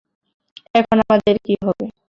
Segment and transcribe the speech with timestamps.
[0.75, 1.85] এখন আমাদের কী হবে।